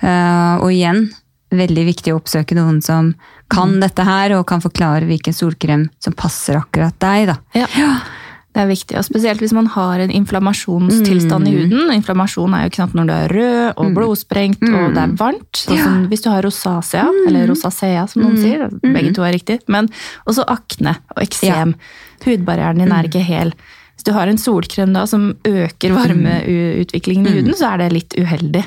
[0.00, 1.10] Uh, og igjen,
[1.52, 3.14] veldig viktig å oppsøke noen som
[3.50, 3.80] kan Mm.
[3.82, 7.26] dette her, og kan forklare hvilken solkrem som passer akkurat deg.
[7.32, 7.36] Da.
[7.58, 7.66] Ja.
[8.52, 11.58] Det er viktig, og spesielt hvis man har en inflammasjonstilstand i Mm.
[11.70, 11.92] huden.
[11.94, 15.52] Inflammasjon er jo knapt når du er rød og blodsprengt og det er varmt.
[15.70, 17.28] Sånn hvis du har rosacea, Mm.
[17.28, 18.68] eller rosacea som noen sier.
[18.82, 19.60] Begge to er riktig.
[19.68, 19.88] Men
[20.26, 21.74] også akne og eksem.
[22.24, 22.98] Hudbarrieren din Mm.
[22.98, 23.52] er ikke hel.
[23.96, 28.14] Hvis du har en solkrem da som øker varmeutviklingen i huden, så er det litt
[28.18, 28.64] uheldig.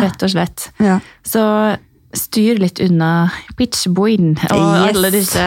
[0.00, 0.70] Rett og slett.
[0.78, 1.00] Ja.
[1.24, 1.76] Så
[2.14, 4.36] styr litt unna pitchboyen.
[4.50, 4.96] og Yes.
[4.96, 5.44] alle disse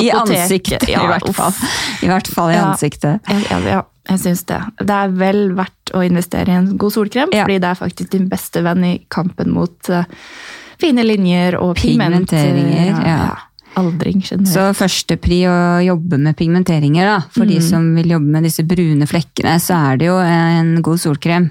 [0.00, 1.54] I ansiktet, Ja, i hvert fall.
[2.02, 2.64] I hvert fall i Ja.
[2.72, 3.20] ansiktet.
[3.50, 4.60] Ja, ja, jeg syns det.
[4.78, 8.28] Det er vel verdt å investere i en god solkrem, fordi det er faktisk din
[8.28, 10.04] beste venn i kampen mot uh,
[10.78, 12.28] fine linjer og pigment.
[12.30, 13.36] Pigmenteringer, ja.
[13.76, 14.48] Aldring generelt.
[14.48, 17.20] Så førstepri å jobbe med pigmenteringer, da.
[17.30, 17.48] For Mm.
[17.48, 21.50] de som vil jobbe med disse brune flekkene, så er det jo en god solkrem.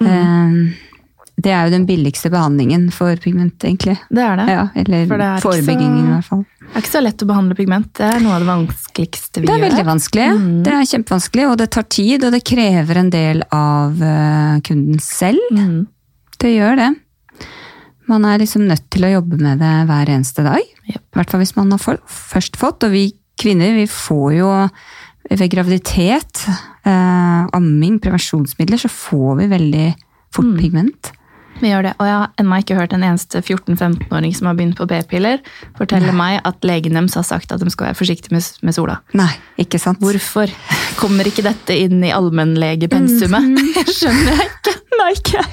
[0.00, 0.06] Mm.
[0.06, 0.74] Eh,
[1.38, 3.94] Det er jo den billigste behandlingen for pigment, egentlig.
[4.10, 4.46] det er det.
[4.50, 6.44] Ja, eller For det forebyggingen, så- i hvert fall.
[6.58, 7.92] Det er ikke så lett å behandle pigment.
[7.94, 9.46] Det er noe av det vanskeligste vi gjør.
[9.46, 9.68] Det er gjør.
[9.70, 10.26] veldig vanskelig.
[10.38, 10.62] Mm.
[10.64, 14.98] Det er kjempevanskelig, og det tar tid, og det krever en del av eh, kunden
[15.00, 15.38] selv.
[15.52, 15.86] Mm.
[16.38, 16.90] Det gjør det.
[18.08, 20.60] Man er liksom nødt til å jobbe med det hver eneste dag.
[20.88, 22.82] I hvert fall hvis man har først fått.
[22.84, 24.48] Og vi kvinner, vi får jo
[25.30, 26.48] ved graviditet,
[26.84, 29.94] eh, amming, prevensjonsmidler, så får vi veldig
[30.32, 30.58] fort Mm.
[30.58, 31.12] pigment.
[31.60, 31.92] Vi gjør det.
[31.98, 35.40] Og jeg har ennå ikke hørt en eneste 14-15-åring som har begynt på p-piller,
[35.78, 38.98] fortelle meg at legen deres har sagt at de skal være forsiktige med, med sola.
[39.18, 40.00] Nei, ikke sant?
[40.02, 40.50] Hvorfor
[41.00, 43.58] kommer ikke dette inn i allmennlegepensumet?
[43.78, 44.74] Jeg skjønner jeg ikke.
[44.98, 45.44] Nei, ikke.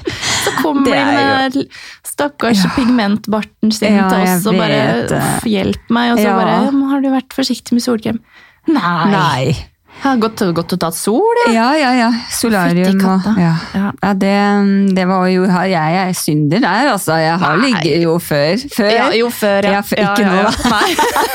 [0.42, 1.06] Så kommer er
[1.52, 1.68] den der
[2.06, 2.70] stakkars Ja.
[2.74, 6.12] pigmentbarten sin Ja, til oss og bare vet hjelp meg.
[6.14, 6.36] Og så Ja.
[6.36, 8.20] bare 'Har du vært forsiktig med solkrem?'
[8.66, 9.10] Nei.
[9.10, 9.56] Nei.
[9.96, 11.54] Jeg har gått, å ta sol, jeg.
[11.56, 12.08] Ja, ja, ja.
[12.30, 13.52] Solarium og ja.
[13.74, 13.86] Ja.
[14.02, 14.34] ja det,
[14.94, 17.16] det var jo Jeg er synder der, altså.
[17.18, 18.60] Jeg har ligget jo før.
[18.76, 18.90] før.
[18.92, 19.80] Ja, jo, før, ja.
[19.96, 20.70] Ja, ikke nå, da.
[20.70, 20.90] Nei.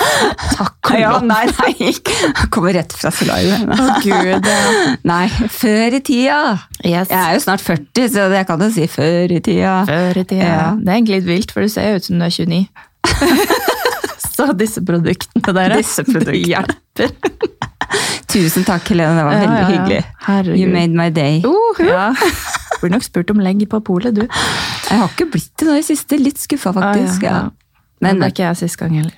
[0.62, 1.26] Takk og Ja, lov.
[1.28, 1.74] nei, nei.
[1.82, 3.66] Jeg kommer rett fra solarium.
[3.76, 4.48] Å, Gud.
[4.54, 4.62] ja.
[5.12, 6.40] Nei, før i tida.
[6.86, 7.12] Yes.
[7.12, 9.76] Jeg er jo snart 40, så jeg kan jo si før i tida.
[9.90, 10.48] Før i tida.
[10.48, 10.70] Ja.
[10.80, 12.64] Det er egentlig litt vilt, for du ser jo ut som du er 29.
[14.32, 16.32] Så disse produktene der, Disse produktene.
[16.32, 17.60] det hjelper.
[18.32, 19.16] Tusen takk, Helene.
[19.18, 20.02] Det var Ja, veldig ja, hyggelig.
[20.28, 20.60] Herregud.
[20.62, 21.42] You made my day.
[21.46, 22.10] Uh, ja.
[22.82, 24.24] Burde nok spurt om legg på polet, du.
[24.26, 26.18] Jeg har ikke blitt det nå i siste.
[26.20, 27.24] Litt skuffa, faktisk.
[27.24, 27.42] Ah, ja, ja.
[27.50, 27.98] Ja.
[28.02, 29.18] Men det er ikke jeg sist gang heller.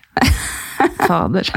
[1.08, 1.48] Fader.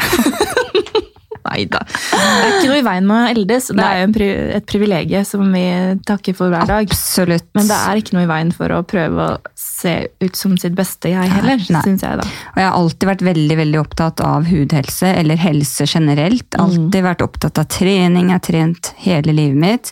[1.47, 1.81] Nei da.
[1.87, 3.69] Det er ikke noe i veien med å eldes.
[3.75, 4.27] Det er jo en pri
[4.57, 5.65] et privilegium som vi
[6.07, 6.89] takker for hver dag.
[6.91, 7.47] absolutt.
[7.55, 9.37] Men det er ikke noe i veien for å prøve å
[9.77, 12.27] se ut som sitt beste jeg heller, Synes jeg da.
[12.55, 16.49] Og jeg har alltid vært veldig veldig opptatt av hudhelse, eller helse generelt.
[16.55, 16.63] Mm.
[16.65, 18.31] Alltid vært opptatt av trening.
[18.31, 19.91] Jeg har trent hele livet mitt.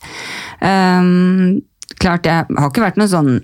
[0.60, 1.60] Um,
[2.00, 3.34] klart, jeg har ikke vært noe sånn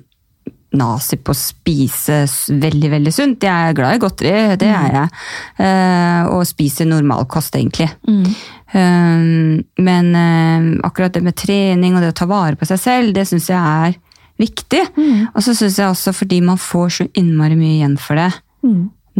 [0.78, 2.22] nazi på å spise
[2.62, 3.42] veldig, veldig sunt.
[3.42, 5.16] Jeg er glad i godteri, det er jeg.
[5.58, 7.90] Uh, og spiser normalkost, egentlig.
[8.06, 13.16] Um, men uh, akkurat det med trening og det å ta vare på seg selv,
[13.16, 13.98] det syns jeg er
[14.40, 14.82] viktig.
[15.30, 18.32] Og så syns jeg også fordi man får så innmari mye igjen for det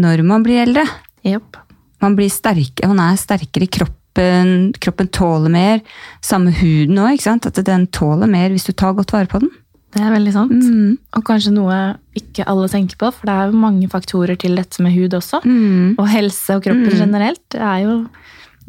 [0.00, 0.84] når man blir eldre.
[1.26, 1.58] Yep.
[2.00, 5.82] Man blir sterk, man er sterkere i kroppen, kroppen tåler mer.
[6.24, 9.52] Samme huden òg, at den tåler mer hvis du tar godt vare på den.
[9.90, 10.52] Det er veldig sant.
[10.54, 10.98] Mm.
[11.18, 11.76] Og kanskje noe
[12.16, 15.42] ikke alle tenker på, for det er jo mange faktorer til dette med hud også.
[15.42, 15.96] Mm.
[15.98, 17.42] Og helse og kroppen generelt.
[17.50, 17.96] Det er jo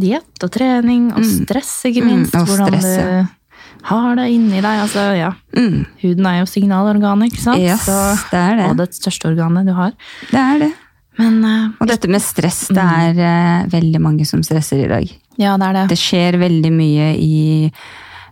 [0.02, 2.34] diett og trening og stress, ikke minst.
[2.34, 3.06] Mm, og Hvordan stress, ja.
[3.06, 3.41] du
[3.88, 4.84] har det inni deg.
[4.86, 5.32] Altså, ja.
[5.58, 5.82] Mm.
[6.04, 7.64] Huden er jo signalorganet, ikke sant?
[7.64, 7.88] Yes,
[8.32, 8.70] det er det.
[8.70, 9.96] Og det største organet du har.
[10.30, 10.72] Det er det.
[11.20, 15.18] Men uh, Og dette med stress, det er uh, veldig mange som stresser i dag.
[15.42, 15.90] ja, det er det.
[15.92, 17.42] Det skjer veldig mye i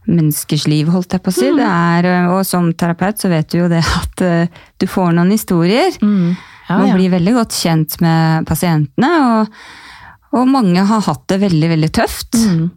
[0.09, 1.49] menneskers liv, holdt jeg på å si.
[1.53, 5.11] Det er, eh, og som terapeut så vet du jo det at uh, du får
[5.17, 5.91] noen historier.
[6.01, 6.33] Mm.
[6.69, 6.95] Ja, Man ja.
[6.97, 9.53] blir veldig godt kjent med pasientene, og,
[10.37, 12.37] og mange har hatt det veldig, veldig tøft.
[12.37, 12.67] Mm.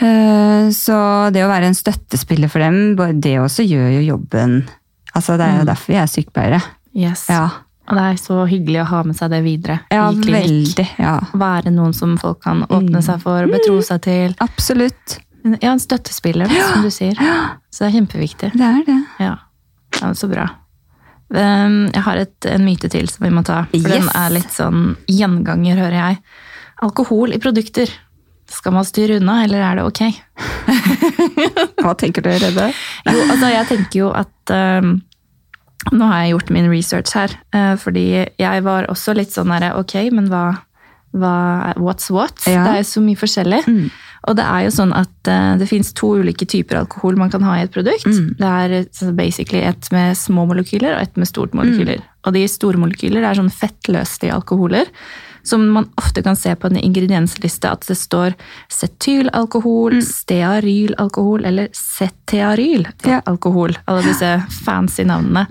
[0.00, 0.96] Eh, Så
[1.34, 4.62] det å være en støttespiller for dem, det også gjør jo jobben
[5.14, 6.60] Altså Det er jo derfor vi er sykepleiere.
[6.96, 7.26] Yes.
[7.28, 7.48] Ja,
[7.90, 10.46] Og det er så hyggelig å ha med seg det videre ja i klinikk.
[10.78, 10.86] veldig.
[10.98, 14.34] Ja, Være noen som folk kan åpne seg for, betro seg til.
[14.40, 15.18] absolutt.
[15.60, 17.18] Ja, en støttespiller, som du sier.
[17.68, 18.52] Så det er kjempeviktig.
[18.54, 18.98] Det er det.
[19.20, 19.36] Ja,
[20.00, 20.46] ja så bra.
[21.34, 23.64] Um, Jeg har et, en myte til som vi må ta.
[23.72, 26.18] For den er litt sånn gjenganger, hører jeg.
[26.82, 27.90] Alkohol i produkter.
[28.52, 30.02] Skal man styre unna, eller er det ok?
[31.82, 32.68] Hva tenker du, Redde?
[33.08, 34.94] Jo, altså jeg tenker jo at um,
[35.90, 39.72] Nå har jeg gjort min research her, uh, fordi jeg var også litt sånn her,
[39.80, 40.44] ok, men hva,
[41.16, 41.34] hva
[41.80, 42.36] What's what?
[42.46, 42.62] Ja.
[42.62, 43.64] Det er jo så mye forskjellig.
[44.30, 47.42] Og det er jo sånn at uh, det fins to ulike typer alkohol man kan
[47.42, 48.06] ha i et produkt.
[48.38, 52.04] Det er basically et med små molekyler og et med stort molekyler.
[52.22, 54.92] Og de store molekyler er sånn fettløselige alkoholer.
[55.44, 58.36] Som man ofte kan se på en ingrediensliste at det står
[58.72, 63.76] cetylalkohol, stearylalkohol eller cetearylalkohol.
[63.86, 65.46] Alle disse fancy navnene.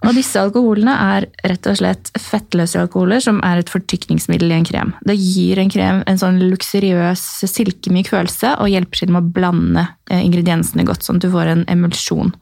[0.00, 4.68] Og disse alkoholene er rett og slett fettløse alkoholer som er et fortykningsmiddel i en
[4.68, 4.92] krem.
[5.04, 9.84] Det gir en krem en sånn luksuriøs, silkemyk følelse og hjelper til med å blande
[10.08, 12.32] eh, ingrediensene godt, sånn at du får en emulsjon.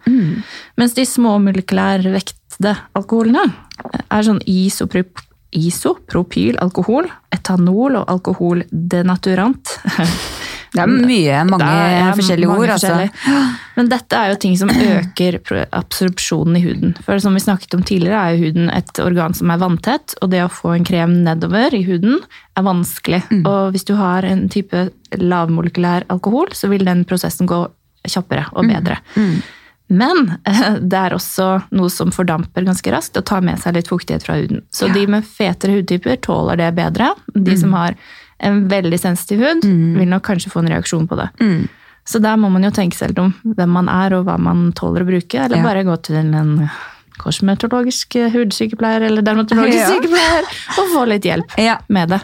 [0.79, 3.49] Mens de små molekylærvektede alkoholene
[4.07, 5.28] er sånn isopropyl
[5.59, 9.79] isopropylalkohol, etanol og alkohol denaturant.
[10.69, 12.71] Det er mye, mange Det er forskjellige mange ord.
[12.75, 13.47] Altså.
[13.79, 15.39] Men dette er jo ting som øker
[15.73, 16.93] absorpsjonen i huden.
[17.07, 20.29] For som vi snakket om tidligere, er jo huden et organ som er vanntett, og
[20.35, 22.19] det å få en krem nedover i huden
[22.53, 23.23] er vanskelig.
[23.33, 23.47] Mm.
[23.49, 27.65] Og hvis du har en type lavmolekylær alkohol, så vil den prosessen gå
[28.09, 28.53] kjappere Mm.
[28.61, 29.01] og bedre.
[29.89, 33.89] Men eh, det er også noe som fordamper ganske raskt og tar med seg litt
[33.89, 34.63] fuktighet fra huden.
[34.71, 37.15] Så de med fetere hudtyper tåler det bedre.
[37.35, 37.59] De Mm.
[37.61, 37.95] som har
[38.41, 41.29] en veldig sensitiv hud, vil nok kanskje få en reaksjon på det.
[41.41, 41.69] Mm.
[42.07, 45.03] Så der må man jo tenke litt om hvem man er og hva man tåler
[45.03, 45.63] å bruke, eller Ja.
[45.63, 46.71] bare gå til en
[47.19, 49.89] kosmetologisk hudsykepleier eller dermatologisk Ja.
[49.91, 50.45] sykepleier
[50.79, 51.79] og få litt hjelp Ja.
[51.89, 52.21] med det.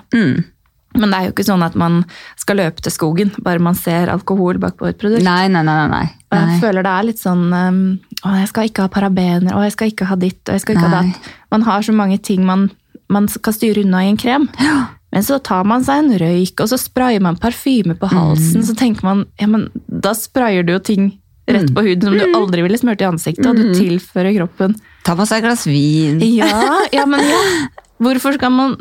[0.95, 1.01] Mm.
[1.03, 2.03] Men det er jo ikke sånn at man
[2.41, 5.27] skal løpe til skogen bare man ser alkohol bakpå et produkt.
[5.27, 5.79] Nei, nei, nei.
[5.91, 6.07] nei.
[6.31, 7.83] Og jeg føler det er litt sånn um,
[8.25, 10.79] Å, jeg skal ikke ha parabener, og jeg skal ikke ha ditt, og jeg skal
[10.79, 11.33] ikke ha datt.
[11.55, 12.69] Man har så mange ting man,
[13.13, 14.49] man skal styre unna i en krem.
[14.63, 14.87] Ja.
[15.15, 18.65] Men så tar man seg en røyk, og så sprayer man parfyme på halsen.
[18.65, 18.67] Mm.
[18.67, 21.13] Så tenker man ja, men da sprayer du jo ting
[21.47, 25.13] rett på huden som du aldri ville smurt i ansiktet, og du tilfører kroppen Ta
[25.19, 26.23] man seg et glass vin.
[26.25, 26.49] Ja,
[26.95, 27.41] ja, men ja.
[28.03, 28.73] Hvorfor skal man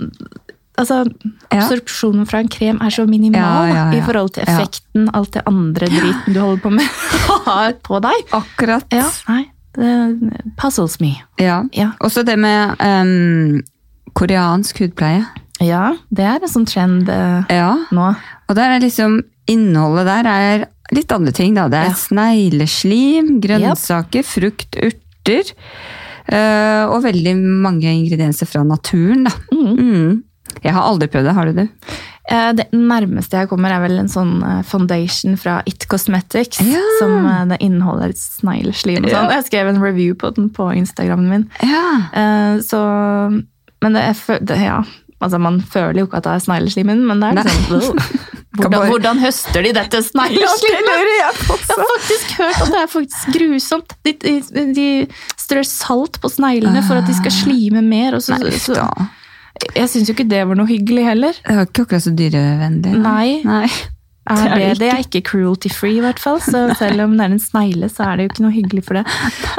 [0.81, 1.03] Altså,
[1.53, 3.99] absorpsjonen fra en krem er så minimal Ja, ja, ja.
[3.99, 6.87] i forhold til effekten alt det andre driten du holder på med,
[7.45, 8.23] har på deg.
[8.33, 8.87] Akkurat.
[8.95, 9.43] Ja, nei,
[9.77, 9.91] det
[10.57, 11.11] puzzles me.
[11.41, 11.59] Ja.
[11.77, 11.91] Ja.
[12.01, 13.61] Også det med um,
[14.17, 15.25] koreansk hudpleie.
[15.61, 17.75] ja, det er en sånn trend uh, Ja.
[17.93, 18.09] nå.
[18.49, 20.61] Og der er liksom Innholdet der er
[20.95, 21.65] litt andre ting, da.
[21.67, 25.49] Det er snegleslim, grønnsaker, frukt, urter.
[26.31, 27.33] Uh, og veldig
[27.65, 29.33] mange ingredienser fra naturen, da.
[29.51, 29.73] Mm.
[29.75, 30.21] Mm.
[30.63, 31.67] Jeg har aldri prøvd det, har du det?
[32.31, 36.81] Eh, Det nærmeste jeg kommer er vel en sånn eh, foundation fra It Cosmetics, Ja.
[36.99, 39.29] som eh, det inneholder snegleslim og sånn.
[39.29, 39.37] Ja.
[39.39, 41.47] Jeg skrev en review på den på Instagramen min.
[41.63, 42.59] Ja.
[42.63, 42.79] Så,
[43.83, 44.83] men det er, det, ja,
[45.19, 48.13] altså man føler jo ikke at det er snegleslimen, men det er liksom «Åh,
[48.53, 51.07] Kan hvordan, hvordan høster de dette snegleslimet?
[51.09, 53.95] Jeg har faktisk hørt at det er faktisk grusomt.
[54.05, 54.33] De, de,
[54.77, 54.85] de
[55.41, 58.13] strør salt på sneglene for at de skal slime mer.
[58.19, 58.77] Og så, Nei, så.
[59.75, 61.41] Jeg syns jo ikke det var noe hyggelig heller.
[61.45, 62.93] Det var ikke akkurat så dyrevennlig.
[63.03, 63.41] Nei.
[63.45, 63.67] Nei.
[64.23, 66.37] Er Det det, det er ikke cruelty free, i hvert fall.
[66.39, 68.99] Så selv om det er en snegle, så er det jo ikke noe hyggelig for
[68.99, 69.03] det.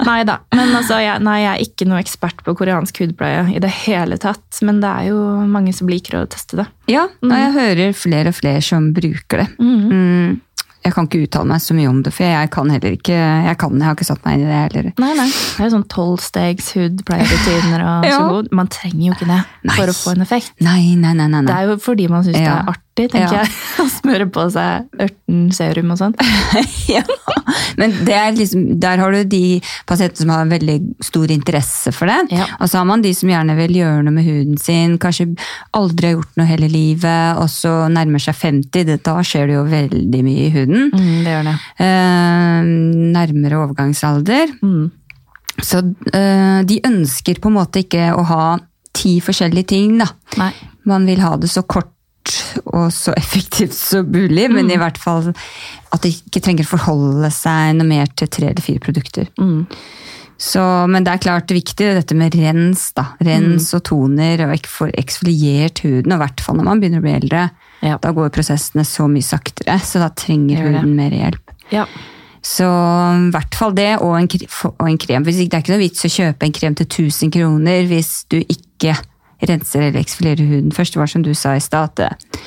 [0.06, 0.38] Nei da.
[0.56, 4.16] Men altså, jeg, nei, jeg er ikke noe ekspert på koreansk hudpleie i det hele
[4.22, 4.46] tatt.
[4.64, 6.66] Men det er jo mange som liker å teste det.
[6.90, 9.48] Ja, og jeg hører flere og flere som bruker det.
[9.60, 10.40] Mm.
[10.84, 13.56] Jeg kan ikke uttale meg så mye om det, for jeg kan heller ikke Jeg
[13.58, 14.90] kan, jeg har ikke satt meg inn i det heller.
[15.00, 15.26] Nei, nei.
[15.32, 18.18] Det er jo sånn tolvstegs hudpleierutiner og Ja.
[18.20, 18.50] så god.
[18.52, 19.76] Man trenger jo ikke det Nei.
[19.78, 20.52] for å få en effekt.
[20.60, 21.28] Nei, nei, nei.
[21.32, 23.42] nei, Det er jo fordi man syns det er artig, tenker Ja.
[23.42, 23.52] jeg.
[23.82, 26.14] Å smøre på seg ørtenserum og sånn.
[26.94, 27.02] ja.
[27.80, 32.20] Men det liksom, der har du de pasientene som har veldig stor interesse for det.
[32.38, 32.46] Ja.
[32.60, 35.26] Og så har man de som gjerne vil gjøre noe med huden sin, kanskje
[35.76, 38.84] aldri har gjort noe hele livet, og så nærmer seg 50.
[38.92, 40.90] Det, da skjer det jo veldig mye i huden.
[40.94, 41.56] Mm, det gjør det.
[41.86, 42.70] Eh,
[43.14, 44.54] nærmere overgangsalder.
[44.62, 44.84] Mm.
[45.62, 45.82] Så
[46.14, 48.44] eh, de ønsker på en måte ikke å ha
[48.94, 50.08] ti forskjellige ting, da.
[50.40, 50.52] Nei.
[50.86, 51.90] Man vil ha det så kort
[52.66, 55.28] og så effektivt som mulig, men i hvert fall
[55.94, 59.28] at de ikke trenger å forholde seg noe mer til tre eller fire produkter.
[59.38, 59.66] Mm.
[60.44, 60.60] Så,
[60.90, 62.88] men det er klart viktig dette med rens.
[62.96, 63.04] da.
[63.22, 67.00] Rens og toner og ikke få eksfoliert huden, og i hvert fall når man begynner
[67.02, 67.44] å bli eldre.
[67.84, 68.00] Ja.
[68.02, 71.54] Da går prosessene så mye saktere, så da trenger huden mer hjelp.
[71.70, 71.86] Ja.
[72.44, 74.28] Så i hvert fall det, og en,
[74.74, 75.24] og en krem.
[75.24, 78.10] Hvis ikke- Det er ikke noe vits å kjøpe en krem til 1000 kroner hvis
[78.28, 78.98] du ikke
[79.42, 80.98] renser eller eksfilerer huden først.
[81.00, 82.42] Var som du sa i stad, at eh,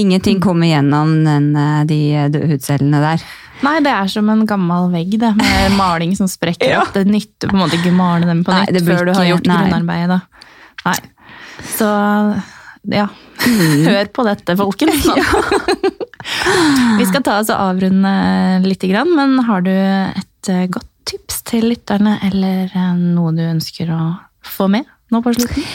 [0.00, 2.00] ingenting kommer gjennom den, eh, de
[2.34, 3.26] døde hudcellene der.
[3.64, 6.82] Nei, det er som en gammel vegg det, med maling som sprekker Ja.
[6.94, 9.30] Det nytter på en måte ikke å male dem på nytt nei, før du har
[9.30, 9.60] gjort nei.
[9.62, 10.20] grunnarbeidet.
[10.84, 10.98] Nei.
[11.76, 11.88] Så
[12.92, 13.06] ja,
[13.44, 13.84] Mm.
[13.90, 15.04] hør på dette, folkens.
[16.98, 18.12] Vi skal ta oss og avrunde
[18.64, 24.00] litt, men har du et eh, godt tips til lytterne, eller noe du ønsker å
[24.46, 25.66] få med nå på slutten?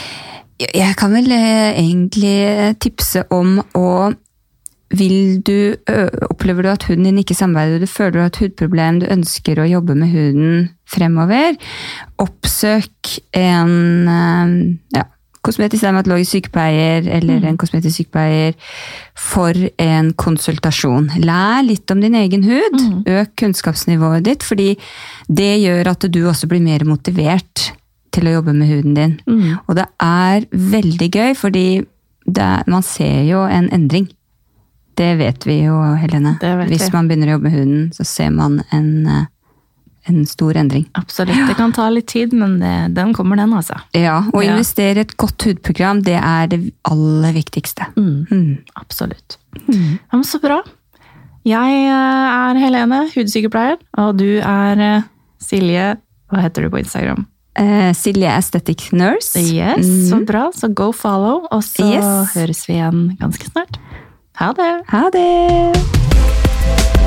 [0.59, 3.89] Jeg kan vel eh, egentlig tipse om å
[4.89, 5.75] vil du,
[6.31, 9.61] Opplever du at huden din ikke samarbeider, du føler du har et hudproblem, du ønsker
[9.61, 10.55] å jobbe med huden
[10.89, 11.59] fremover,
[12.17, 14.55] oppsøk en eh,
[14.97, 15.05] ja,
[15.45, 18.57] kosmetisk dermatologisk sykepleier eller en kosmetisk sykepleier
[19.15, 21.11] for en konsultasjon.
[21.23, 22.79] Lær litt om din egen hud.
[23.07, 24.73] Øk kunnskapsnivået ditt, fordi
[25.29, 27.69] det gjør at du også blir mer motivert
[28.15, 29.17] til å jobbe med huden din.
[29.67, 31.65] Og det er veldig gøy, fordi
[32.29, 34.07] det er, man ser jo en endring.
[34.99, 36.35] Det vet vi jo, Helene.
[36.67, 39.25] Hvis man begynner å jobbe med huden, så ser man en, eh,
[40.11, 40.85] en stor endring.
[40.99, 41.37] Absolutt.
[41.47, 43.79] Det kan ta litt tid, men det, den kommer, den, altså.
[43.95, 44.51] Ja, Å Ja.
[44.51, 47.87] investere i et godt hudprogram, det er det aller viktigste.
[47.95, 48.57] Mm.
[48.75, 49.37] Absolutt.
[49.69, 50.59] Ja, så bra.
[51.47, 55.01] Jeg eh, er Helene, hudsykepleier, og du er eh,
[55.39, 55.93] Silje.
[56.29, 57.23] Hva heter du på Instagram?
[57.55, 59.39] Eh, Silje Aesthetic Nurse.
[59.41, 60.49] Yes, så bra.
[60.55, 62.33] Så go follow, og så Yes.
[62.35, 63.79] høres vi igjen ganske snart.
[64.39, 64.83] Ha det!
[64.87, 66.98] Ha det!